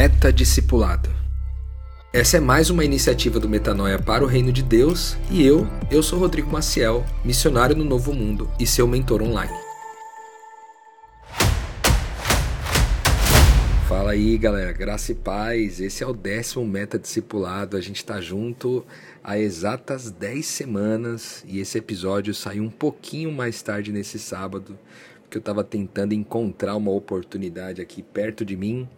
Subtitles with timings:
[0.00, 1.10] Meta-discipulado.
[2.10, 6.02] Essa é mais uma iniciativa do Metanoia para o Reino de Deus e eu, eu
[6.02, 9.52] sou Rodrigo Maciel, missionário no Novo Mundo e seu mentor online.
[13.86, 18.82] Fala aí galera, graça e paz, esse é o décimo Meta-discipulado, a gente está junto
[19.22, 24.78] há exatas 10 semanas e esse episódio saiu um pouquinho mais tarde nesse sábado,
[25.20, 28.88] porque eu estava tentando encontrar uma oportunidade aqui perto de mim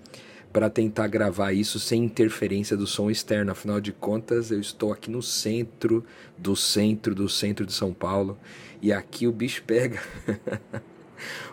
[0.52, 3.52] para tentar gravar isso sem interferência do som externo.
[3.52, 6.04] Afinal de contas, eu estou aqui no centro
[6.36, 8.38] do centro do centro de São Paulo
[8.80, 10.00] e aqui o bicho pega.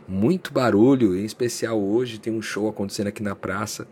[0.07, 3.87] Muito barulho, em especial hoje tem um show acontecendo aqui na praça.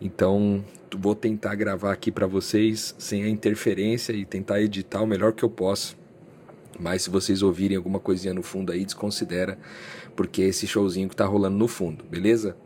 [0.00, 0.64] Então,
[0.96, 5.44] vou tentar gravar aqui para vocês sem a interferência e tentar editar o melhor que
[5.44, 5.96] eu posso.
[6.78, 9.58] Mas se vocês ouvirem alguma coisinha no fundo aí, desconsidera,
[10.16, 12.56] porque é esse showzinho que tá rolando no fundo, beleza?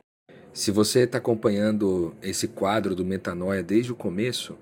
[0.55, 4.55] Se você está acompanhando esse quadro do Metanoia desde o começo,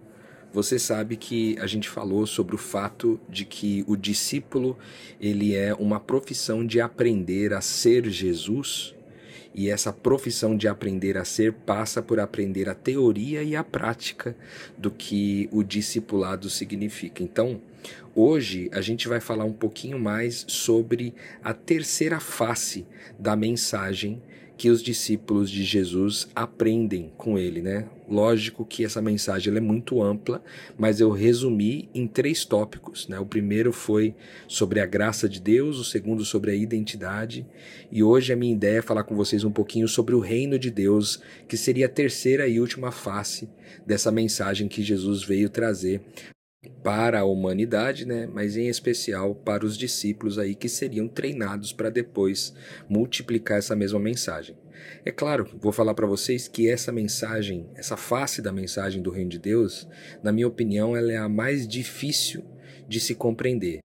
[0.52, 4.78] você sabe que a gente falou sobre o fato de que o discípulo
[5.20, 8.94] ele é uma profissão de aprender a ser Jesus
[9.52, 14.36] e essa profissão de aprender a ser passa por aprender a teoria e a prática
[14.78, 17.20] do que o discipulado significa.
[17.20, 17.60] Então,
[18.14, 22.86] hoje a gente vai falar um pouquinho mais sobre a terceira face
[23.18, 24.22] da mensagem
[24.60, 27.88] que os discípulos de Jesus aprendem com ele, né?
[28.06, 30.44] Lógico que essa mensagem é muito ampla,
[30.76, 33.18] mas eu resumi em três tópicos, né?
[33.18, 34.14] O primeiro foi
[34.46, 37.46] sobre a graça de Deus, o segundo sobre a identidade,
[37.90, 40.70] e hoje a minha ideia é falar com vocês um pouquinho sobre o reino de
[40.70, 43.48] Deus, que seria a terceira e última face
[43.86, 46.02] dessa mensagem que Jesus veio trazer
[46.82, 51.88] para a humanidade, né, mas em especial para os discípulos aí que seriam treinados para
[51.88, 52.54] depois
[52.88, 54.56] multiplicar essa mesma mensagem.
[55.04, 59.30] É claro, vou falar para vocês que essa mensagem, essa face da mensagem do reino
[59.30, 59.88] de Deus,
[60.22, 62.44] na minha opinião, ela é a mais difícil
[62.86, 63.80] de se compreender.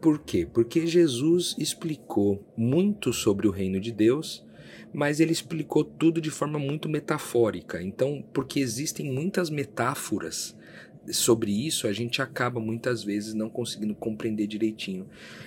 [0.00, 0.46] Por quê?
[0.52, 4.44] Porque Jesus explicou muito sobre o reino de Deus,
[4.92, 7.82] mas ele explicou tudo de forma muito metafórica.
[7.82, 10.56] Então, porque existem muitas metáforas
[11.10, 15.06] sobre isso, a gente acaba muitas vezes não conseguindo compreender direitinho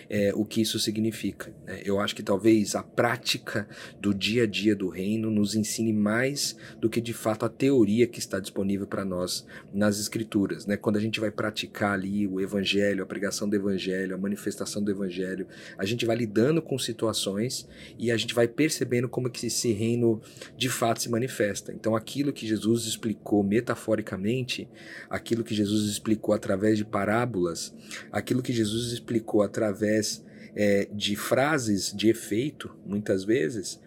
[0.10, 1.54] é, o que isso significa.
[1.66, 1.82] Né?
[1.84, 3.68] Eu acho que talvez a prática
[4.00, 8.08] do dia a dia do reino nos ensine mais do que de fato a teoria
[8.08, 10.66] que está disponível para nós nas escrituras.
[10.66, 10.78] Né?
[10.78, 14.92] Quando a gente vai praticar ali o evangelho, a pregação do evangelho, a manifestação do
[14.92, 15.48] evangelho,
[15.78, 17.68] a gente vai lidando com situações
[17.98, 20.22] e a gente vai percebendo como que esse reino
[20.56, 21.74] de fato se manifesta.
[21.74, 24.68] Então aquilo que Jesus explicou metaforicamente,
[25.10, 27.74] aquilo que Jesus explicou através de parábolas,
[28.12, 30.24] aquilo que Jesus explicou através
[30.56, 33.80] é, de frases de efeito, muitas vezes,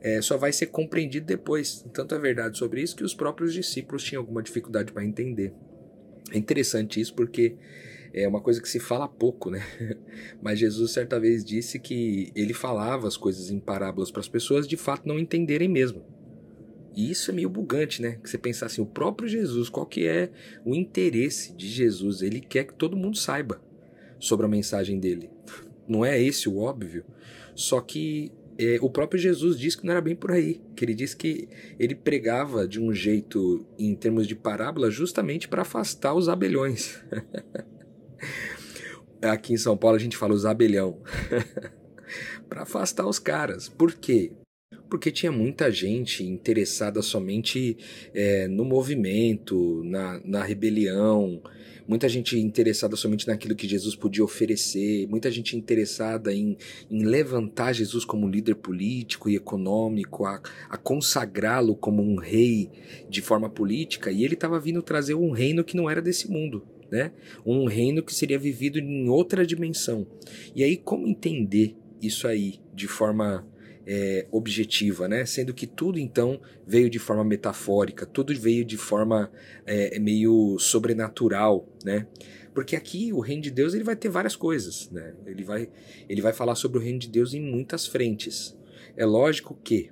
[0.00, 1.84] é, só vai ser compreendido depois.
[1.92, 5.52] Tanto é verdade sobre isso que os próprios discípulos tinham alguma dificuldade para entender.
[6.32, 7.56] É interessante isso porque
[8.12, 9.64] é uma coisa que se fala pouco, né?
[10.42, 14.66] Mas Jesus certa vez disse que ele falava as coisas em parábolas para as pessoas
[14.66, 16.15] de fato não entenderem mesmo.
[16.96, 18.18] E isso é meio bugante, né?
[18.22, 20.30] Que você pensar assim, o próprio Jesus, qual que é
[20.64, 22.22] o interesse de Jesus?
[22.22, 23.60] Ele quer que todo mundo saiba
[24.18, 25.28] sobre a mensagem dele.
[25.86, 27.04] Não é esse o óbvio?
[27.54, 30.62] Só que é, o próprio Jesus disse que não era bem por aí.
[30.74, 31.46] Que ele disse que
[31.78, 37.04] ele pregava de um jeito, em termos de parábola, justamente para afastar os abelhões.
[39.20, 40.98] Aqui em São Paulo a gente fala os abelhão.
[42.48, 43.68] para afastar os caras.
[43.68, 44.32] Por quê?
[44.88, 47.76] Porque tinha muita gente interessada somente
[48.14, 51.42] é, no movimento, na, na rebelião,
[51.86, 56.56] muita gente interessada somente naquilo que Jesus podia oferecer, muita gente interessada em,
[56.90, 62.70] em levantar Jesus como líder político e econômico, a, a consagrá-lo como um rei
[63.08, 66.66] de forma política, e ele estava vindo trazer um reino que não era desse mundo.
[66.88, 67.10] Né?
[67.44, 70.06] Um reino que seria vivido em outra dimensão.
[70.54, 73.44] E aí, como entender isso aí de forma
[73.86, 75.24] é, objetiva, né?
[75.24, 79.30] Sendo que tudo então veio de forma metafórica, tudo veio de forma
[79.64, 82.06] é, meio sobrenatural, né?
[82.52, 85.14] Porque aqui o reino de Deus ele vai ter várias coisas, né?
[85.26, 85.68] Ele vai,
[86.08, 88.56] ele vai falar sobre o reino de Deus em muitas frentes.
[88.96, 89.90] É lógico que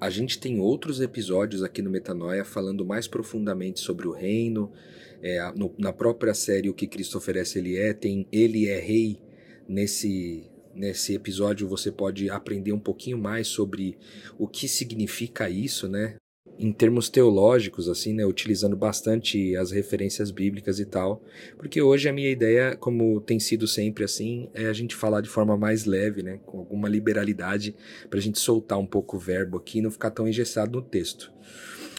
[0.00, 4.72] a gente tem outros episódios aqui no Metanoia falando mais profundamente sobre o reino.
[5.20, 9.20] É, no, na própria série O que Cristo oferece, ele é, tem Ele é Rei
[9.68, 10.48] nesse
[10.78, 13.98] Nesse episódio você pode aprender um pouquinho mais sobre
[14.38, 16.14] o que significa isso, né?
[16.56, 18.24] Em termos teológicos, assim, né?
[18.24, 21.20] Utilizando bastante as referências bíblicas e tal.
[21.56, 25.28] Porque hoje a minha ideia, como tem sido sempre assim, é a gente falar de
[25.28, 26.38] forma mais leve, né?
[26.46, 27.74] Com alguma liberalidade,
[28.08, 30.82] para a gente soltar um pouco o verbo aqui e não ficar tão engessado no
[30.82, 31.32] texto.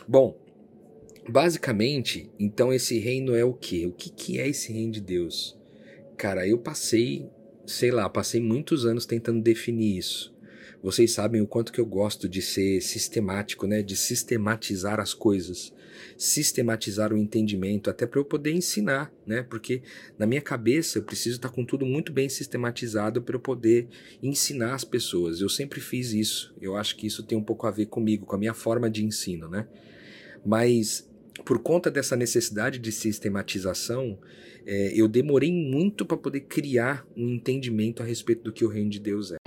[0.07, 0.39] Bom,
[1.27, 3.85] basicamente, então esse reino é o quê?
[3.87, 5.59] O que, que é esse reino de Deus?
[6.15, 7.29] Cara, eu passei,
[7.69, 10.33] sei lá, passei muitos anos tentando definir isso.
[10.81, 13.81] Vocês sabem o quanto que eu gosto de ser sistemático, né?
[13.81, 15.73] De sistematizar as coisas,
[16.17, 19.43] sistematizar o entendimento, até para eu poder ensinar, né?
[19.43, 19.83] Porque
[20.17, 23.87] na minha cabeça eu preciso estar com tudo muito bem sistematizado para eu poder
[24.23, 25.41] ensinar as pessoas.
[25.41, 26.55] Eu sempre fiz isso.
[26.61, 29.03] Eu acho que isso tem um pouco a ver comigo, com a minha forma de
[29.03, 29.67] ensino, né?
[30.45, 31.08] Mas
[31.45, 34.17] por conta dessa necessidade de sistematização,
[34.65, 38.89] é, eu demorei muito para poder criar um entendimento a respeito do que o reino
[38.89, 39.37] de Deus é.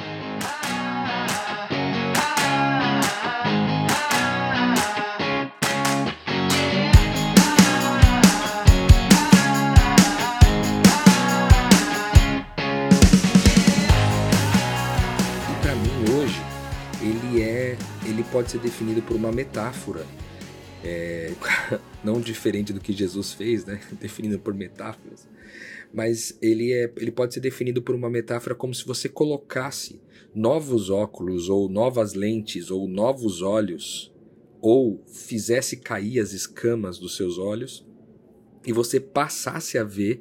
[15.50, 16.40] E para mim hoje
[17.00, 20.04] ele é, ele pode ser definido por uma metáfora
[20.84, 21.32] é,
[22.02, 23.80] não diferente do que Jesus fez, né?
[24.00, 25.28] definido por metáforas,
[25.92, 30.00] mas ele, é, ele pode ser definido por uma metáfora como se você colocasse
[30.34, 34.12] novos óculos, ou novas lentes, ou novos olhos,
[34.60, 37.84] ou fizesse cair as escamas dos seus olhos
[38.64, 40.20] e você passasse a ver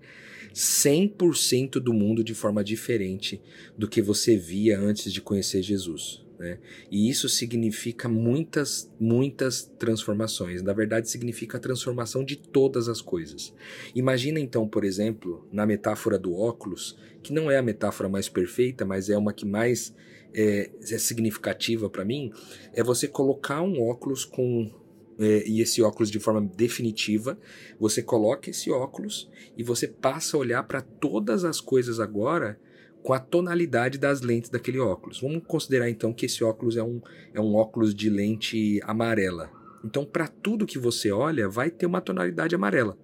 [0.54, 3.42] 100% do mundo de forma diferente
[3.78, 6.26] do que você via antes de conhecer Jesus.
[6.42, 6.58] Né?
[6.90, 10.64] E isso significa muitas, muitas transformações.
[10.64, 13.54] Na verdade, significa a transformação de todas as coisas.
[13.94, 18.84] Imagina então, por exemplo, na metáfora do óculos, que não é a metáfora mais perfeita,
[18.84, 19.94] mas é uma que mais
[20.34, 22.34] é, é significativa para mim,
[22.74, 24.72] é você colocar um óculos com
[25.20, 27.38] é, e esse óculos de forma definitiva,
[27.80, 32.60] você coloca esse óculos e você passa a olhar para todas as coisas agora
[33.04, 35.20] com a tonalidade das lentes daquele óculos.
[35.22, 37.02] Vamos considerar então que esse óculos é um,
[37.34, 39.50] é um óculos de lente amarela.
[39.84, 42.98] Então, para tudo que você olha, vai ter uma tonalidade amarela,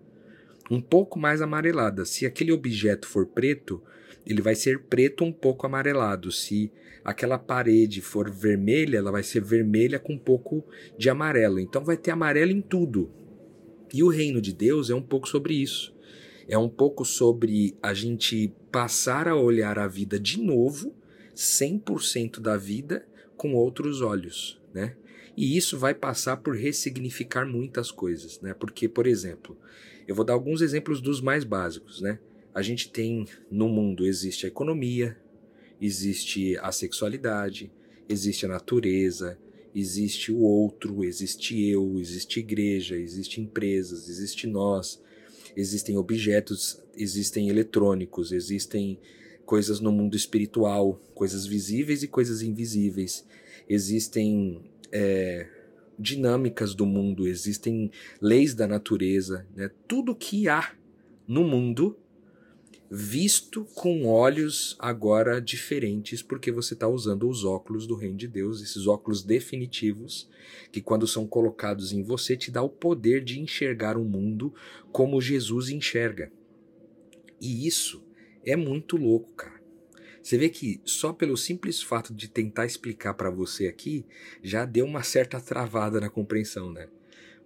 [0.69, 2.05] um pouco mais amarelada.
[2.05, 3.81] Se aquele objeto for preto,
[4.25, 6.31] ele vai ser preto um pouco amarelado.
[6.31, 6.71] Se
[7.03, 10.63] aquela parede for vermelha, ela vai ser vermelha com um pouco
[10.97, 11.59] de amarelo.
[11.59, 13.09] Então, vai ter amarelo em tudo.
[13.91, 15.96] E o reino de Deus é um pouco sobre isso.
[16.47, 20.95] É um pouco sobre a gente passar a olhar a vida de novo,
[21.35, 23.05] 100% da vida,
[23.35, 24.95] com outros olhos, né?
[25.35, 28.53] E isso vai passar por ressignificar muitas coisas, né?
[28.53, 29.55] Porque, por exemplo,
[30.07, 32.17] eu vou dar alguns exemplos dos mais básicos, né?
[32.55, 35.15] A gente tem no mundo existe a economia,
[35.79, 37.71] existe a sexualidade,
[38.09, 39.38] existe a natureza,
[39.75, 44.99] existe o outro, existe eu, existe igreja, existe empresas, existe nós,
[45.57, 49.00] existem objetos, existem eletrônicos, existem
[49.44, 53.25] coisas no mundo espiritual, coisas visíveis e coisas invisíveis,
[53.68, 54.62] existem
[54.92, 55.48] é,
[55.98, 57.89] dinâmicas do mundo, existem
[58.21, 59.71] leis da natureza, né?
[59.88, 60.75] tudo que há
[61.27, 61.98] no mundo
[62.89, 68.61] visto com olhos agora diferentes, porque você está usando os óculos do Reino de Deus,
[68.61, 70.29] esses óculos definitivos,
[70.71, 74.53] que quando são colocados em você, te dá o poder de enxergar o mundo
[74.91, 76.31] como Jesus enxerga.
[77.41, 78.03] E isso
[78.45, 79.57] é muito louco, cara.
[80.21, 84.05] Você vê que só pelo simples fato de tentar explicar para você aqui,
[84.41, 86.89] já deu uma certa travada na compreensão, né?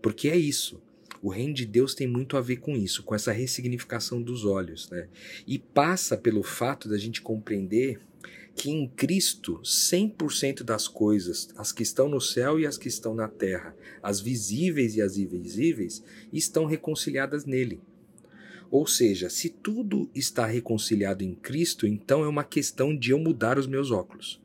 [0.02, 0.82] Porque é isso.
[1.22, 4.90] O reino de Deus tem muito a ver com isso, com essa ressignificação dos olhos,
[4.90, 5.08] né?
[5.46, 8.00] E passa pelo fato da gente compreender
[8.56, 13.14] que em Cristo 100% das coisas, as que estão no céu e as que estão
[13.14, 16.04] na terra, as visíveis e as invisíveis,
[16.34, 17.80] estão reconciliadas nele.
[18.70, 23.60] Ou seja, se tudo está reconciliado em Cristo, então é uma questão de eu mudar
[23.60, 24.42] os meus óculos.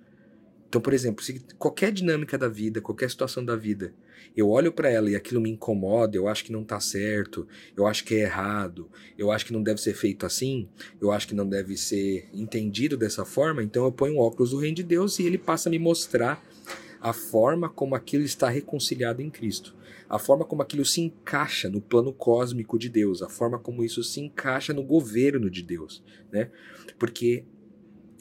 [0.69, 3.95] Então, por exemplo, se qualquer dinâmica da vida, qualquer situação da vida,
[4.37, 7.47] eu olho para ela e aquilo me incomoda, eu acho que não está certo,
[7.77, 10.69] eu acho que é errado, eu acho que não deve ser feito assim,
[11.01, 14.59] eu acho que não deve ser entendido dessa forma, então eu ponho o óculos do
[14.59, 16.43] reino de Deus e ele passa a me mostrar
[17.01, 19.75] a forma como aquilo está reconciliado em Cristo,
[20.09, 24.03] a forma como aquilo se encaixa no plano cósmico de Deus, a forma como isso
[24.03, 26.51] se encaixa no governo de Deus, né?
[26.99, 27.45] Porque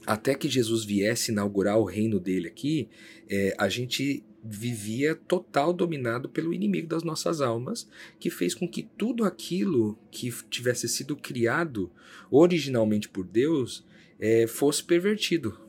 [0.05, 2.89] até que Jesus viesse inaugurar o reino dele aqui,
[3.27, 8.83] é, a gente vivia total dominado pelo inimigo das nossas almas, que fez com que
[8.83, 11.91] tudo aquilo que tivesse sido criado
[12.29, 13.83] originalmente por Deus
[14.19, 15.59] é, fosse pervertido.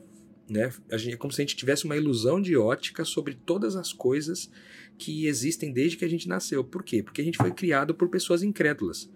[0.47, 0.71] Né?
[0.93, 4.49] Gente, é como se a gente tivesse uma ilusão de ótica sobre todas as coisas
[4.97, 6.63] que existem desde que a gente nasceu.
[6.63, 7.01] Por quê?
[7.01, 9.09] Porque a gente foi criado por pessoas incrédulas.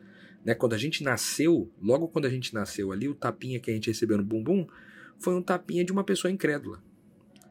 [0.44, 0.56] Né?
[0.56, 3.90] Quando a gente nasceu, logo quando a gente nasceu ali, o tapinha que a gente
[3.90, 4.68] recebeu no bumbum
[5.20, 6.82] foi um tapinha de uma pessoa incrédula.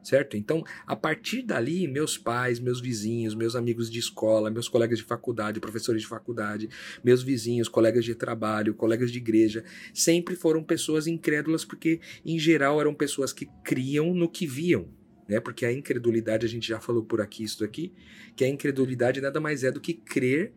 [0.03, 0.37] Certo?
[0.37, 5.05] Então, a partir dali, meus pais, meus vizinhos, meus amigos de escola, meus colegas de
[5.05, 6.69] faculdade, professores de faculdade,
[7.05, 12.81] meus vizinhos, colegas de trabalho, colegas de igreja, sempre foram pessoas incrédulas porque, em geral,
[12.81, 14.89] eram pessoas que criam no que viam.
[15.29, 15.39] Né?
[15.39, 17.93] Porque a incredulidade, a gente já falou por aqui isso aqui,
[18.35, 20.53] que a incredulidade nada mais é do que crer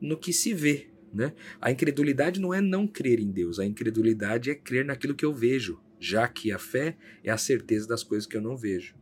[0.00, 0.88] no que se vê.
[1.12, 1.32] Né?
[1.60, 5.34] A incredulidade não é não crer em Deus, a incredulidade é crer naquilo que eu
[5.34, 8.94] vejo, já que a fé é a certeza das coisas que eu não vejo.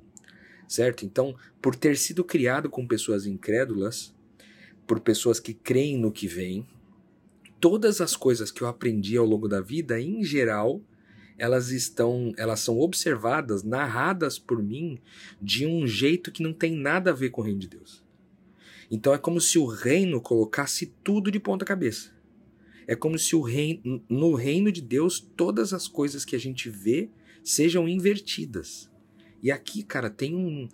[0.69, 1.05] Certo?
[1.05, 4.15] Então, por ter sido criado com pessoas incrédulas,
[4.87, 6.67] por pessoas que creem no que vem,
[7.61, 10.81] todas as coisas que eu aprendi ao longo da vida, em geral,
[11.39, 14.99] elas estão, elas são observadas, narradas por mim
[15.41, 18.05] de um jeito que não tem nada a ver com o reino de Deus.
[18.91, 22.16] Então é como se o reino colocasse tudo de ponta cabeça.
[22.87, 27.11] É como se reino, no reino de Deus todas as coisas que a gente vê
[27.43, 28.91] sejam invertidas.
[29.43, 30.69] E aqui, cara, tem um,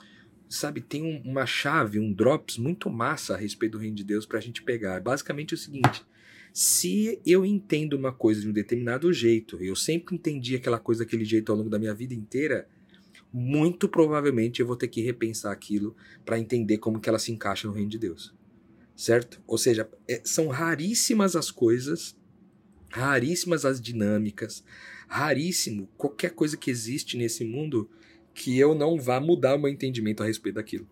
[0.49, 4.27] sabe, tem um, uma chave, um drops muito massa a respeito do reino de Deus
[4.27, 5.01] para a gente pegar.
[5.01, 6.05] Basicamente é o seguinte:
[6.53, 11.25] se eu entendo uma coisa de um determinado jeito, eu sempre entendi aquela coisa daquele
[11.25, 12.69] jeito ao longo da minha vida inteira,
[13.33, 17.67] muito provavelmente eu vou ter que repensar aquilo para entender como que ela se encaixa
[17.67, 18.35] no reino de Deus
[18.97, 19.43] certo?
[19.47, 22.17] Ou seja, é, são raríssimas as coisas,
[22.91, 24.65] raríssimas as dinâmicas,
[25.09, 27.91] raríssimo qualquer coisa que existe nesse mundo
[28.35, 30.89] que eu não vá mudar o meu entendimento a respeito daquilo.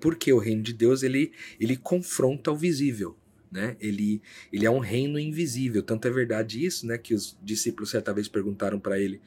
[0.00, 3.16] Porque o reino de Deus ele, ele confronta o visível.
[3.50, 3.76] Né?
[3.80, 4.20] Ele,
[4.52, 5.82] ele é um reino invisível.
[5.82, 9.20] Tanto é verdade isso, né, que os discípulos certa vez perguntaram para ele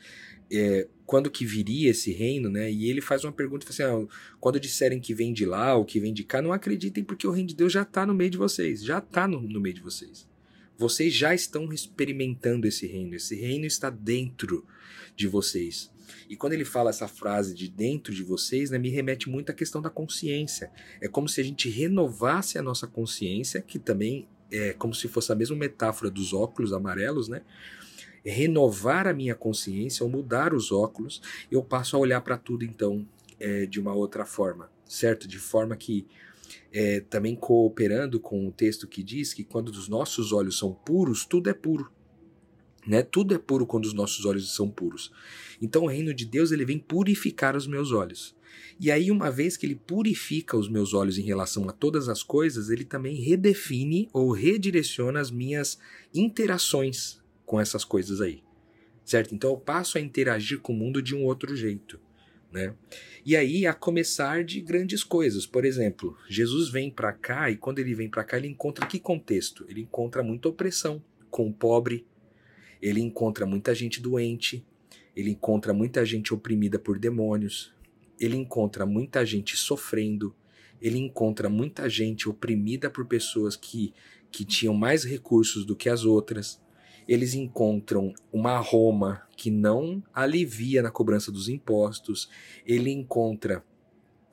[0.52, 2.72] é, quando que viria esse reino, né?
[2.72, 4.06] E ele faz uma pergunta assim: ah,
[4.40, 7.32] quando disserem que vem de lá ou que vem de cá, não acreditem porque o
[7.32, 9.82] reino de Deus já está no meio de vocês, já está no, no meio de
[9.82, 10.28] vocês.
[10.78, 14.66] Vocês já estão experimentando esse reino, esse reino está dentro
[15.16, 15.90] de vocês.
[16.30, 19.54] E quando ele fala essa frase de dentro de vocês, né, me remete muito à
[19.54, 20.72] questão da consciência.
[21.00, 25.32] É como se a gente renovasse a nossa consciência, que também é como se fosse
[25.32, 27.42] a mesma metáfora dos óculos amarelos, né?
[28.26, 33.08] Renovar a minha consciência, ou mudar os óculos, eu passo a olhar para tudo então
[33.40, 35.28] é, de uma outra forma, certo?
[35.28, 36.08] De forma que
[36.72, 41.26] é, também cooperando com o texto que diz que quando os nossos olhos são puros,
[41.26, 41.92] tudo é puro.
[42.86, 43.02] Né?
[43.02, 45.12] Tudo é puro quando os nossos olhos são puros.
[45.62, 48.36] Então o reino de Deus ele vem purificar os meus olhos.
[48.80, 52.22] E aí, uma vez que ele purifica os meus olhos em relação a todas as
[52.22, 55.80] coisas, ele também redefine ou redireciona as minhas
[56.14, 57.22] interações
[57.56, 58.44] com essas coisas aí.
[59.06, 59.34] Certo?
[59.34, 61.98] Então eu passo a interagir com o mundo de um outro jeito.
[62.52, 62.74] Né?
[63.26, 65.46] E aí a começar de grandes coisas.
[65.46, 69.00] Por exemplo, Jesus vem para cá e quando ele vem para cá ele encontra que
[69.00, 69.66] contexto?
[69.70, 72.06] Ele encontra muita opressão com o pobre,
[72.82, 74.66] ele encontra muita gente doente,
[75.16, 77.74] ele encontra muita gente oprimida por demônios,
[78.20, 80.36] ele encontra muita gente sofrendo,
[80.82, 83.94] ele encontra muita gente oprimida por pessoas que,
[84.30, 86.65] que tinham mais recursos do que as outras
[87.08, 92.30] eles encontram uma Roma que não alivia na cobrança dos impostos,
[92.66, 93.64] ele encontra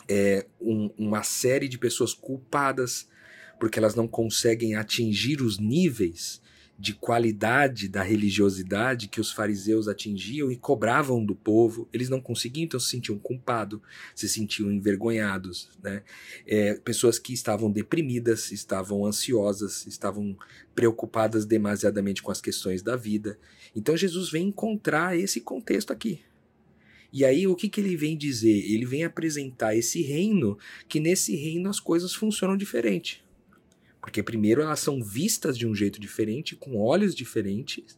[0.08, 3.08] é, um, uma série de pessoas culpadas
[3.60, 6.41] porque elas não conseguem atingir os níveis
[6.82, 11.88] de qualidade da religiosidade que os fariseus atingiam e cobravam do povo.
[11.92, 13.78] Eles não conseguiam, então se sentiam culpados,
[14.16, 15.70] se sentiam envergonhados.
[15.80, 16.02] Né?
[16.44, 20.36] É, pessoas que estavam deprimidas, estavam ansiosas, estavam
[20.74, 23.38] preocupadas demasiadamente com as questões da vida.
[23.76, 26.18] Então Jesus vem encontrar esse contexto aqui.
[27.12, 28.58] E aí o que, que ele vem dizer?
[28.72, 30.58] Ele vem apresentar esse reino,
[30.88, 33.22] que nesse reino as coisas funcionam diferente.
[34.02, 37.96] Porque primeiro elas são vistas de um jeito diferente, com olhos diferentes,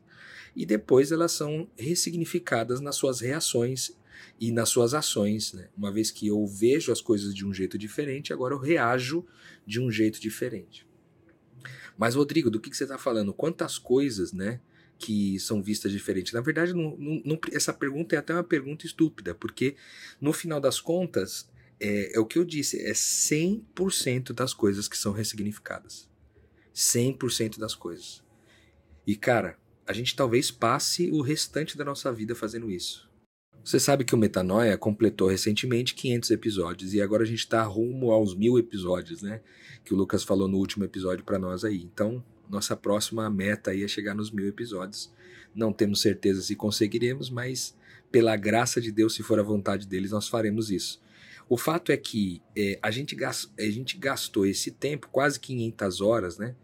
[0.55, 3.97] e depois elas são ressignificadas nas suas reações
[4.39, 5.55] e nas suas ações.
[5.55, 5.69] Né?
[5.77, 9.25] Uma vez que eu vejo as coisas de um jeito diferente, agora eu reajo
[9.67, 10.87] de um jeito diferente.
[11.97, 13.33] Mas, Rodrigo, do que, que você está falando?
[13.33, 14.61] Quantas coisas né,
[14.99, 16.35] que são vistas diferentes?
[16.35, 19.75] Na verdade, não, não, não, essa pergunta é até uma pergunta estúpida, porque
[20.21, 21.49] no final das contas,
[21.85, 26.09] é, é o que eu disse, é 100% das coisas que são ressignificadas.
[26.75, 28.23] 100% das coisas.
[29.07, 33.07] E cara, a gente talvez passe o restante da nossa vida fazendo isso.
[33.62, 38.11] Você sabe que o Metanoia completou recentemente 500 episódios e agora a gente está rumo
[38.11, 39.41] aos mil episódios, né?
[39.85, 41.83] Que o Lucas falou no último episódio para nós aí.
[41.83, 45.12] Então, nossa próxima meta aí é chegar nos mil episódios.
[45.55, 47.75] Não temos certeza se conseguiremos, mas
[48.11, 51.03] pela graça de Deus, se for a vontade deles, nós faremos isso.
[51.49, 56.39] O fato é que é, a, gente a gente gastou esse tempo, quase 500 horas,
[56.39, 56.55] né,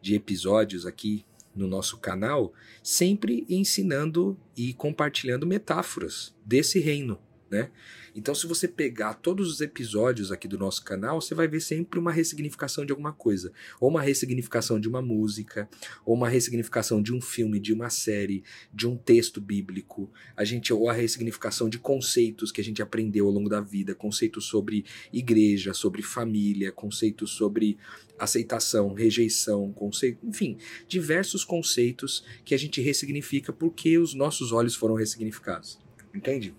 [0.00, 1.24] de episódios aqui
[1.54, 2.52] no nosso canal,
[2.82, 7.18] sempre ensinando e compartilhando metáforas desse reino,
[7.50, 7.70] né?
[8.16, 12.00] Então, se você pegar todos os episódios aqui do nosso canal, você vai ver sempre
[12.00, 15.68] uma ressignificação de alguma coisa, ou uma ressignificação de uma música,
[16.02, 18.42] ou uma ressignificação de um filme, de uma série,
[18.72, 23.26] de um texto bíblico, a gente ou a ressignificação de conceitos que a gente aprendeu
[23.26, 27.76] ao longo da vida, conceitos sobre igreja, sobre família, conceitos sobre
[28.18, 30.56] aceitação, rejeição, conceito, enfim,
[30.88, 35.78] diversos conceitos que a gente ressignifica porque os nossos olhos foram ressignificados.
[36.14, 36.54] Entende?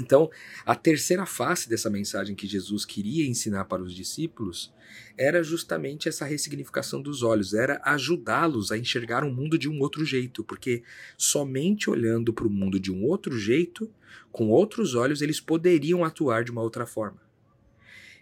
[0.00, 0.30] Então,
[0.64, 4.72] a terceira face dessa mensagem que Jesus queria ensinar para os discípulos
[5.18, 9.80] era justamente essa ressignificação dos olhos, era ajudá-los a enxergar o um mundo de um
[9.80, 10.82] outro jeito, porque
[11.16, 13.90] somente olhando para o mundo de um outro jeito,
[14.30, 17.20] com outros olhos, eles poderiam atuar de uma outra forma.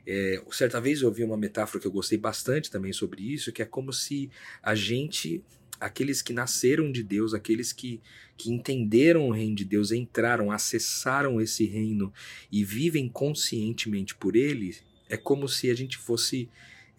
[0.06, 3.62] É, certa vez eu ouvi uma metáfora que eu gostei bastante também sobre isso, que
[3.62, 4.28] é como se
[4.60, 5.44] a gente
[5.80, 8.00] aqueles que nasceram de Deus, aqueles que,
[8.36, 12.12] que entenderam o reino de Deus, entraram, acessaram esse reino
[12.52, 14.76] e vivem conscientemente por ele,
[15.08, 16.48] é como se a gente fosse.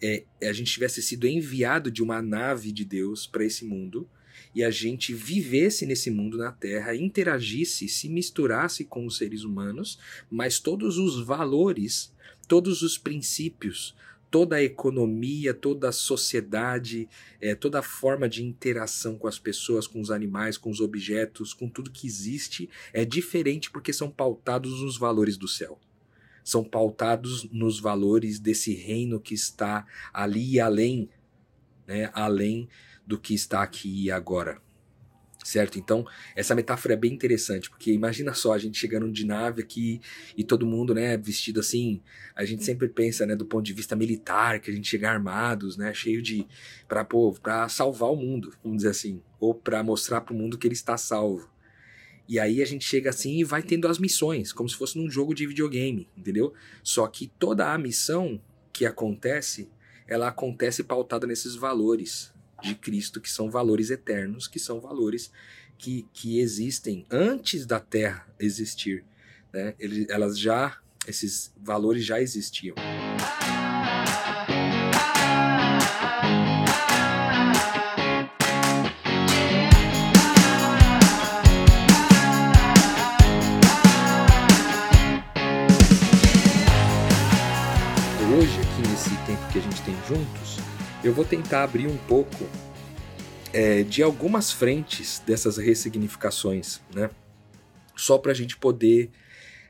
[0.04, 4.08] É, a gente tivesse sido enviado de uma nave de Deus para esse mundo
[4.54, 10.00] e a gente vivesse nesse mundo na Terra, interagisse, se misturasse com os seres humanos,
[10.28, 12.12] mas todos os valores,
[12.48, 13.94] todos os princípios,
[14.32, 17.06] toda a economia, toda a sociedade,
[17.38, 21.52] é, toda a forma de interação com as pessoas, com os animais, com os objetos,
[21.52, 25.78] com tudo que existe, é diferente porque são pautados nos valores do céu.
[26.42, 31.10] São pautados nos valores desse reino que está ali e além,
[31.86, 32.70] né, além
[33.06, 34.62] do que está aqui e agora
[35.44, 35.78] certo?
[35.78, 36.06] Então,
[36.36, 40.00] essa metáfora é bem interessante, porque imagina só a gente chegando de nave aqui
[40.36, 42.00] e todo mundo, né, vestido assim,
[42.34, 45.76] a gente sempre pensa, né, do ponto de vista militar, que a gente chega armados,
[45.76, 46.46] né, cheio de
[46.88, 50.56] para pô, para salvar o mundo, vamos dizer assim, ou para mostrar para o mundo
[50.56, 51.50] que ele está salvo.
[52.28, 55.10] E aí a gente chega assim e vai tendo as missões, como se fosse num
[55.10, 56.54] jogo de videogame, entendeu?
[56.82, 58.40] Só que toda a missão
[58.72, 59.68] que acontece,
[60.06, 65.30] ela acontece pautada nesses valores, de Cristo, que são valores eternos, que são valores
[65.76, 69.04] que, que existem antes da Terra existir.
[69.52, 69.74] Né?
[70.08, 72.76] Elas já, esses valores já existiam.
[88.34, 90.71] Hoje, aqui nesse tempo que a gente tem juntos,
[91.04, 92.48] eu vou tentar abrir um pouco
[93.52, 97.10] é, de algumas frentes dessas ressignificações, né?
[97.96, 99.10] Só para a gente poder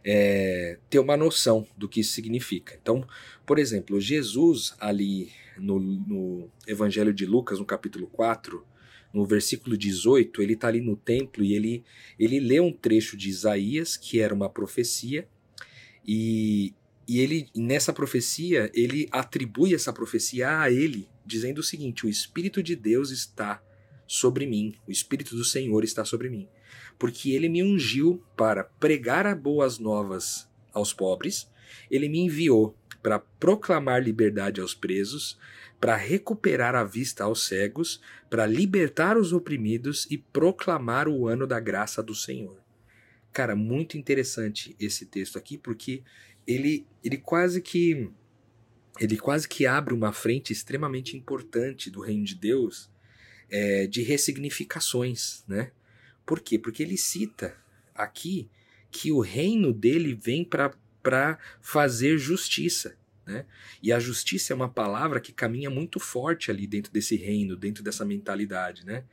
[0.05, 2.79] é, ter uma noção do que isso significa.
[2.81, 3.07] Então,
[3.47, 8.65] por exemplo, Jesus, ali no, no Evangelho de Lucas, no capítulo 4,
[9.13, 11.85] no versículo 18, ele está ali no templo e ele,
[12.19, 15.29] ele lê um trecho de Isaías, que era uma profecia,
[16.07, 16.75] e,
[17.07, 22.63] e ele nessa profecia, ele atribui essa profecia a ele, dizendo o seguinte: o Espírito
[22.63, 23.63] de Deus está
[24.07, 26.49] sobre mim, o Espírito do Senhor está sobre mim,
[26.99, 31.51] porque ele me ungiu para pregar boas novas aos pobres,
[31.91, 35.39] ele me enviou para proclamar liberdade aos presos,
[35.81, 41.59] para recuperar a vista aos cegos, para libertar os oprimidos e proclamar o ano da
[41.59, 42.63] graça do Senhor.
[43.33, 46.03] Cara, muito interessante esse texto aqui, porque
[46.47, 48.11] ele, ele quase que
[49.01, 52.91] ele quase que abre uma frente extremamente importante do reino de Deus
[53.51, 55.71] é, de ressignificações, né?
[56.25, 56.59] Por quê?
[56.59, 57.57] Porque ele cita
[57.95, 58.49] aqui
[58.91, 62.97] que o reino dele vem para fazer justiça.
[63.27, 63.45] Né?
[63.83, 67.83] E a justiça é uma palavra que caminha muito forte ali dentro desse reino, dentro
[67.83, 68.85] dessa mentalidade.
[68.85, 69.05] Né?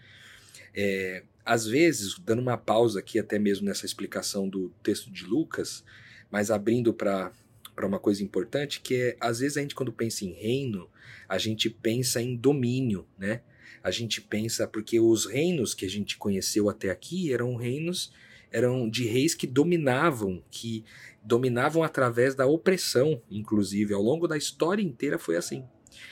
[0.73, 5.83] É, às vezes, dando uma pausa aqui, até mesmo nessa explicação do texto de Lucas,
[6.29, 7.31] mas abrindo para
[7.79, 10.89] para uma coisa importante, que é, às vezes a gente quando pensa em reino,
[11.29, 13.39] a gente pensa em domínio, né?
[13.81, 18.11] A gente pensa porque os reinos que a gente conheceu até aqui eram reinos
[18.51, 20.83] eram de reis que dominavam, que
[21.23, 25.63] dominavam através da opressão, inclusive ao longo da história inteira foi assim.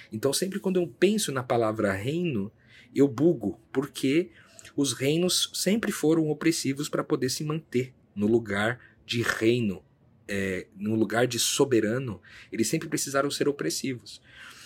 [0.09, 2.49] Então sempre quando eu penso na palavra reino,
[2.95, 4.29] eu bugo, porque
[4.73, 9.83] os reinos sempre foram opressivos para poder se manter no lugar de reino
[10.27, 14.21] é, no lugar de soberano, eles sempre precisaram ser opressivos.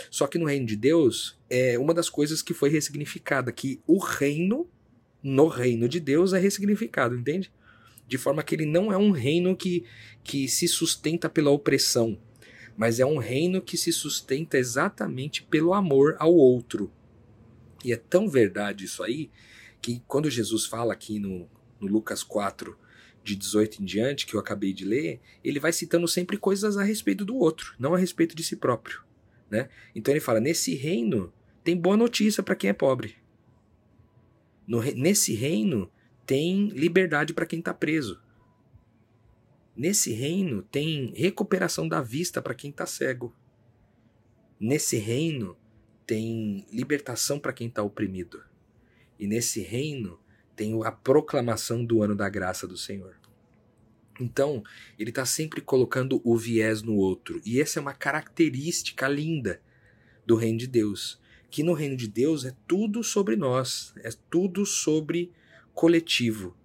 [0.10, 3.97] Só que no reino de Deus, é uma das coisas que foi ressignificada, que o
[3.97, 4.67] reino,
[5.21, 7.52] no reino de Deus, é ressignificado, entende?
[8.08, 9.86] De forma que ele não é um reino que,
[10.24, 12.19] que se sustenta pela opressão,
[12.76, 16.91] mas é um reino que se sustenta exatamente pelo amor ao outro.
[17.84, 19.30] E é tão verdade isso aí,
[19.82, 21.47] que quando Jesus fala aqui no,
[21.80, 22.78] no Lucas 4,
[23.23, 26.84] de 18 em diante, que eu acabei de ler, ele vai citando sempre coisas a
[26.84, 29.03] respeito do outro, não a respeito de si próprio.
[29.49, 29.69] Né?
[29.93, 31.31] Então ele fala: nesse reino
[31.63, 33.15] tem boa notícia para quem é pobre.
[34.67, 35.91] No, nesse reino
[36.25, 38.21] tem liberdade para quem está preso.
[39.75, 43.36] Nesse reino tem recuperação da vista para quem está cego.
[44.60, 45.57] Nesse reino
[46.05, 48.43] tem libertação para quem está oprimido.
[49.19, 50.19] E nesse reino
[50.62, 53.15] tem a proclamação do ano da graça do Senhor.
[54.19, 54.63] Então,
[55.00, 57.41] ele está sempre colocando o viés no outro.
[57.43, 59.60] E essa é uma característica linda
[60.24, 61.19] do reino de Deus.
[61.50, 65.32] Que no reino de Deus é tudo sobre nós, é tudo sobre
[65.74, 66.56] coletivo,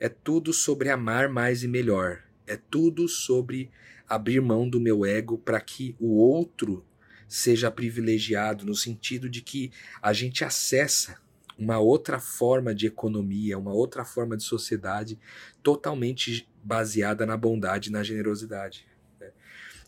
[0.00, 3.70] é tudo sobre amar mais e melhor, é tudo sobre
[4.08, 6.84] abrir mão do meu ego para que o outro
[7.28, 9.70] seja privilegiado, no sentido de que
[10.02, 11.24] a gente acessa
[11.58, 15.18] uma outra forma de economia, uma outra forma de sociedade
[15.62, 18.86] totalmente baseada na bondade e na generosidade.
[19.18, 19.30] Né?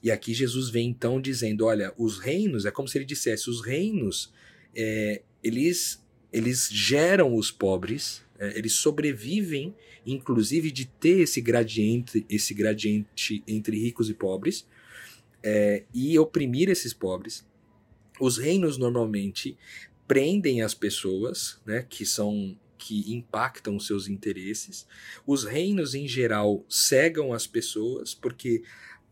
[0.02, 3.64] E aqui Jesus vem então dizendo: olha, os reinos, é como se ele dissesse, os
[3.64, 4.32] reinos,
[4.74, 6.02] é, eles,
[6.32, 9.74] eles geram os pobres, é, eles sobrevivem,
[10.06, 14.66] inclusive, de ter esse gradiente, esse gradiente entre ricos e pobres,
[15.42, 17.46] é, e oprimir esses pobres.
[18.20, 19.56] Os reinos normalmente
[20.08, 24.86] prendem as pessoas, né, que são que impactam os seus interesses.
[25.26, 28.62] Os reinos em geral cegam as pessoas porque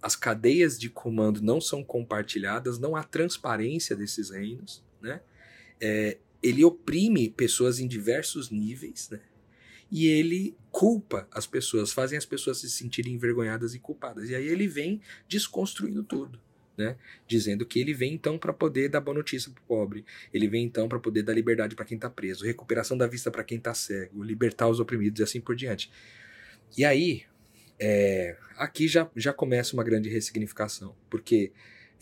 [0.00, 5.20] as cadeias de comando não são compartilhadas, não há transparência desses reinos, né?
[5.80, 9.20] É, ele oprime pessoas em diversos níveis, né?
[9.90, 14.30] E ele culpa as pessoas, fazem as pessoas se sentirem envergonhadas e culpadas.
[14.30, 16.40] E aí ele vem desconstruindo tudo.
[16.76, 16.96] Né?
[17.26, 20.64] Dizendo que ele vem então para poder dar boa notícia para o pobre, ele vem
[20.64, 23.72] então para poder dar liberdade para quem está preso, recuperação da vista para quem está
[23.72, 25.90] cego, libertar os oprimidos e assim por diante.
[26.76, 27.22] E aí,
[27.78, 31.52] é, aqui já, já começa uma grande ressignificação, porque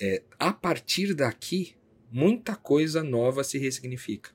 [0.00, 1.74] é, a partir daqui
[2.10, 4.30] muita coisa nova se ressignifica.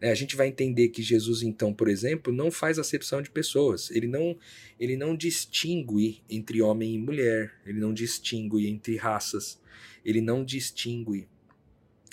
[0.00, 3.90] É, a gente vai entender que Jesus, então, por exemplo, não faz acepção de pessoas.
[3.90, 4.36] Ele não,
[4.78, 7.54] ele não distingue entre homem e mulher.
[7.64, 9.58] Ele não distingue entre raças.
[10.04, 11.26] Ele não distingue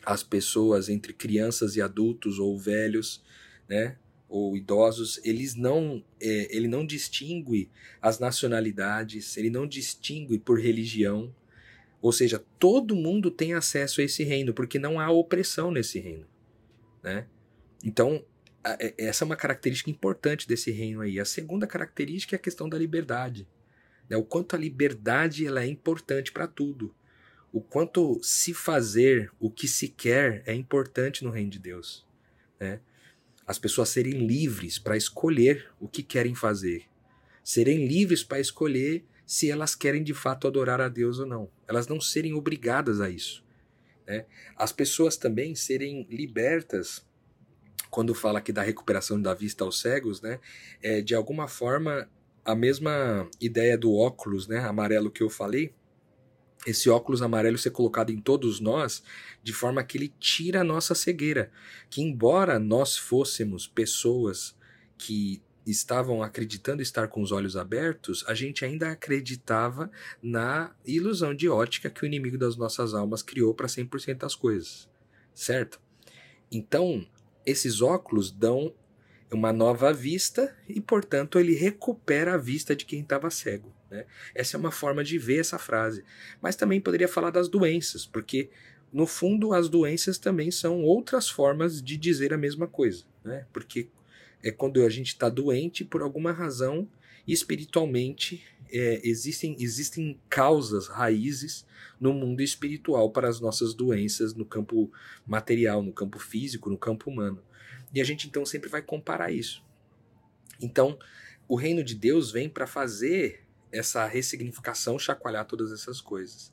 [0.05, 3.23] as pessoas entre crianças e adultos ou velhos,
[3.67, 3.97] né?
[4.29, 5.19] Ou idosos.
[5.23, 7.69] Eles não, é, ele não distingue
[8.01, 9.35] as nacionalidades.
[9.35, 11.33] Ele não distingue por religião.
[12.01, 16.25] Ou seja, todo mundo tem acesso a esse reino, porque não há opressão nesse reino.
[17.03, 17.27] Né?
[17.83, 18.23] Então,
[18.63, 21.19] é, essa é uma característica importante desse reino aí.
[21.19, 23.47] A segunda característica é a questão da liberdade.
[24.09, 24.17] Né?
[24.17, 26.93] O quanto a liberdade ela é importante para tudo.
[27.51, 32.05] O quanto se fazer o que se quer é importante no reino de Deus.
[32.59, 32.79] Né?
[33.45, 36.83] As pessoas serem livres para escolher o que querem fazer.
[37.43, 41.49] Serem livres para escolher se elas querem de fato adorar a Deus ou não.
[41.67, 43.43] Elas não serem obrigadas a isso.
[44.05, 44.25] Né?
[44.55, 47.05] As pessoas também serem libertas,
[47.91, 50.39] quando fala aqui da recuperação da vista aos cegos, né?
[50.81, 52.09] É, de alguma forma,
[52.43, 55.73] a mesma ideia do óculos né, amarelo que eu falei,
[56.65, 59.03] esse óculos amarelo ser colocado em todos nós,
[59.43, 61.51] de forma que ele tira a nossa cegueira.
[61.89, 64.55] Que, embora nós fôssemos pessoas
[64.97, 71.49] que estavam acreditando estar com os olhos abertos, a gente ainda acreditava na ilusão de
[71.49, 74.89] ótica que o inimigo das nossas almas criou para 100% das coisas,
[75.33, 75.79] certo?
[76.51, 77.07] Então,
[77.45, 78.73] esses óculos dão
[79.31, 83.73] uma nova vista e, portanto, ele recupera a vista de quem estava cego.
[83.89, 84.05] Né?
[84.35, 86.03] Essa é uma forma de ver essa frase.
[86.41, 88.49] Mas também poderia falar das doenças, porque,
[88.91, 93.05] no fundo, as doenças também são outras formas de dizer a mesma coisa.
[93.23, 93.45] Né?
[93.53, 93.89] Porque
[94.43, 96.87] é quando a gente está doente por alguma razão
[97.27, 101.65] espiritualmente é, existem existem causas raízes
[101.99, 104.91] no mundo espiritual para as nossas doenças no campo
[105.25, 107.41] material no campo físico no campo humano.
[107.93, 109.63] E a gente então sempre vai comparar isso.
[110.61, 110.97] Então
[111.47, 116.51] o reino de Deus vem para fazer essa ressignificação chacoalhar todas essas coisas.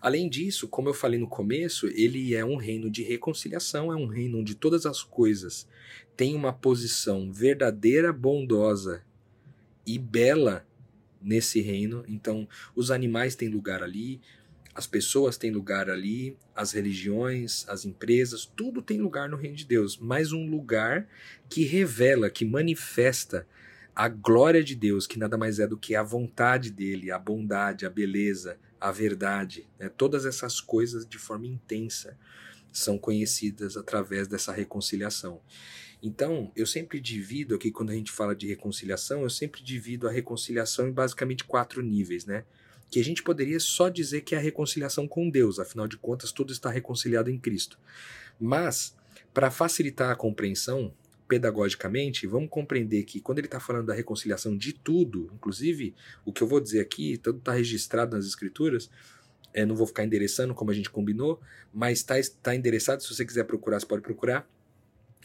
[0.00, 4.06] Além disso, como eu falei no começo, ele é um reino de reconciliação, é um
[4.06, 5.68] reino onde todas as coisas
[6.16, 9.04] têm uma posição verdadeira, bondosa
[9.86, 10.66] e bela
[11.22, 12.04] nesse reino.
[12.08, 14.20] Então, os animais têm lugar ali,
[14.74, 19.66] as pessoas têm lugar ali, as religiões, as empresas, tudo tem lugar no reino de
[19.66, 21.06] Deus, mas um lugar
[21.48, 23.46] que revela, que manifesta
[23.94, 27.84] a glória de Deus, que nada mais é do que a vontade dele, a bondade,
[27.84, 29.68] a beleza, a verdade.
[29.78, 29.90] Né?
[29.90, 32.16] Todas essas coisas de forma intensa
[32.72, 35.42] são conhecidas através dessa reconciliação.
[36.02, 40.10] Então, eu sempre divido aqui, quando a gente fala de reconciliação, eu sempre divido a
[40.10, 42.44] reconciliação em basicamente quatro níveis, né?
[42.90, 46.32] Que a gente poderia só dizer que é a reconciliação com Deus, afinal de contas,
[46.32, 47.78] tudo está reconciliado em Cristo.
[48.38, 48.96] Mas,
[49.32, 50.92] para facilitar a compreensão,
[51.28, 55.94] pedagogicamente, vamos compreender que quando ele está falando da reconciliação de tudo, inclusive
[56.26, 58.90] o que eu vou dizer aqui, tudo está registrado nas escrituras,
[59.54, 61.40] é, não vou ficar endereçando como a gente combinou,
[61.72, 64.46] mas está tá endereçado, se você quiser procurar, você pode procurar.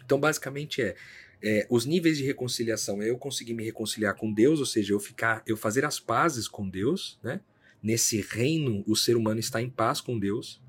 [0.08, 0.96] Então, basicamente é,
[1.44, 5.02] é, os níveis de reconciliação é eu conseguir me reconciliar com Deus, ou seja, eu
[5.02, 7.42] ficar, eu fazer as pazes com Deus, né?
[7.84, 10.62] Nesse reino, o ser humano está em paz com Deus.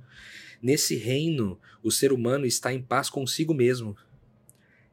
[0.61, 3.97] Nesse reino, o ser humano está em paz consigo mesmo.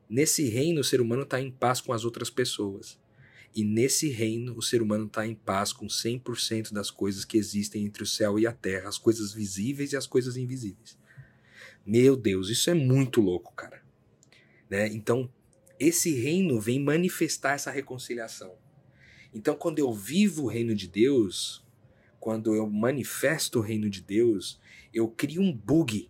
[0.08, 3.00] Nesse reino, o ser humano está em paz com as outras pessoas.
[3.54, 7.84] E nesse reino, o ser humano está em paz com 100% das coisas que existem
[7.84, 10.96] entre o céu e a terra, as coisas visíveis e as coisas invisíveis.
[11.84, 13.85] Meu Deus, isso é muito louco, cara.
[14.70, 14.88] Né?
[14.88, 15.30] Então,
[15.80, 18.56] esse reino vem manifestar essa reconciliação.
[19.34, 21.66] Então, quando eu vivo o reino de Deus,
[22.20, 24.60] quando eu manifesto o reino de Deus,
[24.94, 26.10] eu crio um bug,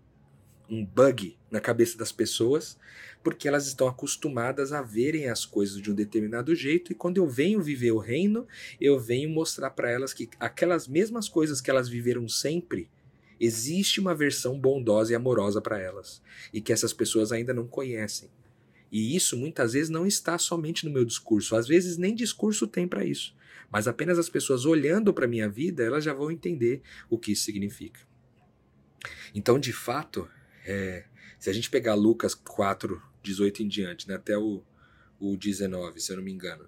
[0.70, 2.78] um bug na cabeça das pessoas,
[3.24, 7.28] porque elas estão acostumadas a verem as coisas de um determinado jeito, e quando eu
[7.28, 8.48] venho viver o reino,
[8.80, 12.90] eu venho mostrar para elas que aquelas mesmas coisas que elas viveram sempre,
[13.40, 16.22] existe uma versão bondosa e amorosa para elas,
[16.54, 18.30] e que essas pessoas ainda não conhecem.
[18.92, 22.88] E isso muitas vezes não está somente no meu discurso, às vezes nem discurso tem
[22.88, 23.36] para isso,
[23.72, 27.44] mas apenas as pessoas olhando para minha vida, elas já vão entender o que isso
[27.44, 28.00] significa.
[29.34, 30.28] Então, de fato,
[30.66, 31.06] é,
[31.38, 34.64] se a gente pegar Lucas 4, 18 em diante, né, até o,
[35.20, 36.68] o 19, se eu não me engano,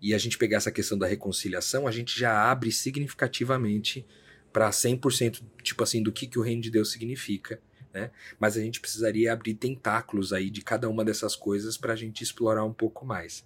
[0.00, 4.06] e a gente pegar essa questão da reconciliação, a gente já abre significativamente
[4.52, 7.60] para 100%, tipo assim, do que, que o reino de Deus significa
[7.94, 8.10] né?
[8.38, 12.22] Mas a gente precisaria abrir tentáculos aí de cada uma dessas coisas para a gente
[12.22, 13.44] explorar um pouco mais.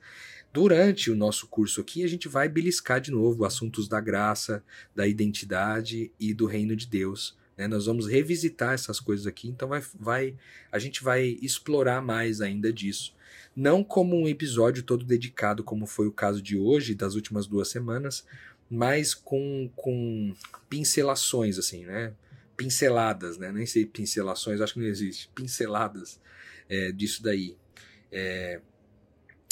[0.50, 4.64] Durante o nosso curso aqui, a gente vai beliscar de novo assuntos da graça,
[4.96, 7.36] da identidade e do reino de Deus.
[7.56, 7.68] Né?
[7.68, 10.34] Nós vamos revisitar essas coisas aqui, então vai, vai,
[10.72, 13.14] a gente vai explorar mais ainda disso.
[13.54, 17.68] Não como um episódio todo dedicado, como foi o caso de hoje, das últimas duas
[17.68, 18.24] semanas,
[18.70, 20.34] mas com, com
[20.70, 22.14] pincelações, assim, né?
[22.58, 23.52] Pinceladas, né?
[23.52, 25.30] Nem sei pincelações, acho que não existe.
[25.32, 26.20] Pinceladas
[26.68, 27.56] é, disso daí.
[28.10, 28.60] É,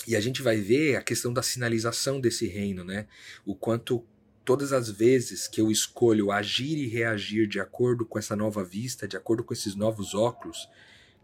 [0.08, 3.06] e a gente vai ver a questão da sinalização desse reino, né?
[3.44, 4.04] O quanto
[4.44, 9.06] todas as vezes que eu escolho agir e reagir de acordo com essa nova vista,
[9.06, 10.68] de acordo com esses novos óculos,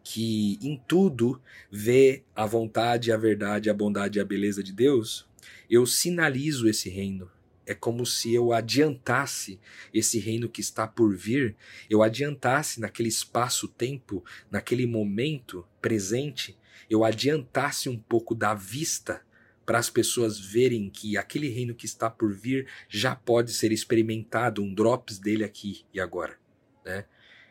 [0.05, 1.40] que em tudo
[1.71, 5.29] vê a vontade, a verdade, a bondade e a beleza de Deus,
[5.68, 7.29] eu sinalizo esse reino,
[7.66, 9.61] é como se eu adiantasse
[9.92, 11.57] esse reino que está por vir,
[11.88, 16.57] eu adiantasse naquele espaço-tempo, naquele momento presente,
[16.90, 19.22] eu adiantasse um pouco da vista
[19.64, 24.62] para as pessoas verem que aquele reino que está por vir já pode ser experimentado,
[24.62, 26.37] um drops dele aqui e agora,
[26.85, 27.05] né?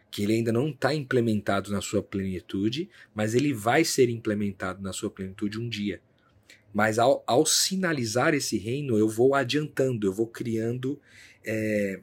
[0.10, 4.92] Que ele ainda não está implementado na sua plenitude, mas ele vai ser implementado na
[4.92, 6.02] sua plenitude um dia.
[6.74, 11.00] Mas ao, ao sinalizar esse reino, eu vou adiantando, eu vou criando
[11.44, 12.00] é,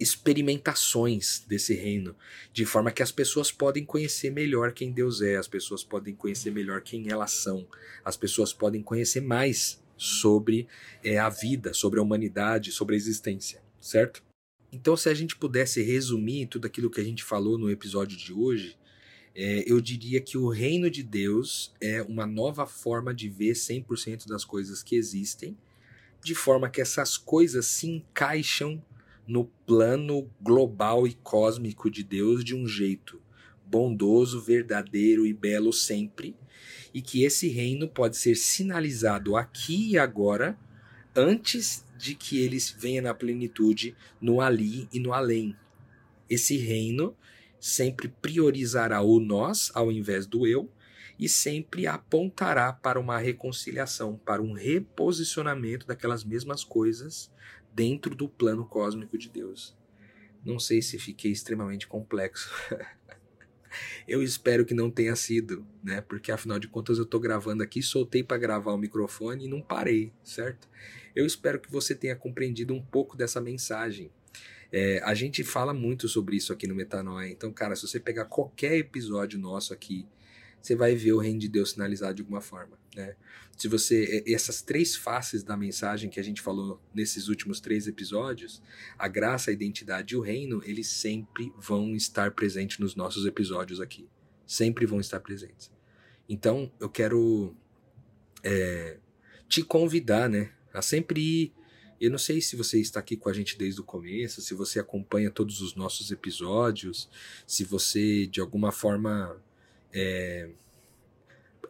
[0.00, 2.16] experimentações desse reino,
[2.52, 6.50] de forma que as pessoas podem conhecer melhor quem Deus é, as pessoas podem conhecer
[6.50, 7.66] melhor quem elas são,
[8.02, 10.66] as pessoas podem conhecer mais sobre
[11.04, 14.22] é, a vida, sobre a humanidade, sobre a existência, certo?
[14.72, 18.32] Então, se a gente pudesse resumir tudo aquilo que a gente falou no episódio de
[18.32, 18.78] hoje,
[19.34, 24.26] é, eu diria que o reino de Deus é uma nova forma de ver 100%
[24.26, 25.56] das coisas que existem,
[26.22, 28.82] de forma que essas coisas se encaixam
[29.26, 33.20] no plano global e cósmico de Deus de um jeito
[33.64, 36.34] bondoso, verdadeiro e belo sempre,
[36.92, 40.58] e que esse reino pode ser sinalizado aqui e agora,
[41.14, 45.54] antes de que ele venha na plenitude no ali e no além.
[46.28, 47.14] Esse reino
[47.60, 50.72] sempre priorizará o nós ao invés do eu
[51.18, 57.30] e sempre apontará para uma reconciliação, para um reposicionamento daquelas mesmas coisas
[57.74, 59.76] dentro do plano cósmico de Deus.
[60.42, 62.50] Não sei se fiquei extremamente complexo.
[64.08, 66.00] eu espero que não tenha sido, né?
[66.00, 69.60] Porque afinal de contas eu estou gravando aqui, soltei para gravar o microfone e não
[69.60, 70.68] parei, certo?
[71.14, 74.10] Eu espero que você tenha compreendido um pouco dessa mensagem.
[74.72, 77.28] É, a gente fala muito sobre isso aqui no Metanoia.
[77.30, 80.06] Então, cara, se você pegar qualquer episódio nosso aqui,
[80.62, 83.16] você vai ver o reino de Deus sinalizado de alguma forma, né?
[83.56, 88.62] Se você essas três faces da mensagem que a gente falou nesses últimos três episódios,
[88.98, 93.80] a graça, a identidade e o reino, eles sempre vão estar presentes nos nossos episódios
[93.80, 94.08] aqui,
[94.46, 95.70] sempre vão estar presentes.
[96.28, 97.54] Então eu quero
[98.42, 98.98] é,
[99.48, 101.59] te convidar, né, a sempre ir.
[102.00, 104.80] Eu não sei se você está aqui com a gente desde o começo, se você
[104.80, 107.10] acompanha todos os nossos episódios,
[107.46, 109.36] se você de alguma forma
[109.92, 110.48] é,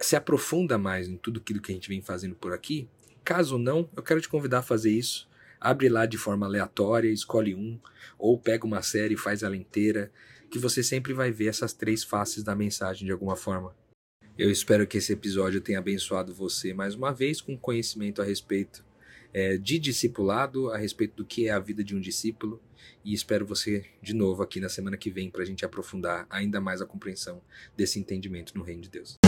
[0.00, 2.88] se aprofunda mais em tudo aquilo que a gente vem fazendo por aqui.
[3.24, 5.28] Caso não, eu quero te convidar a fazer isso.
[5.60, 7.76] Abre lá de forma aleatória, escolhe um,
[8.16, 10.12] ou pega uma série e faz ela inteira,
[10.48, 13.74] que você sempre vai ver essas três faces da mensagem de alguma forma.
[14.38, 18.88] Eu espero que esse episódio tenha abençoado você mais uma vez com conhecimento a respeito
[19.32, 22.60] é, de discipulado, a respeito do que é a vida de um discípulo.
[23.04, 26.60] E espero você de novo aqui na semana que vem para a gente aprofundar ainda
[26.60, 27.40] mais a compreensão
[27.76, 29.18] desse entendimento no Reino de Deus.